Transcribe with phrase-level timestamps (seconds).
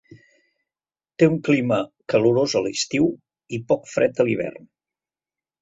[1.23, 1.77] Té un clima
[2.13, 3.07] calorós a l'estiu
[3.59, 4.71] i poc fred a l'hivern.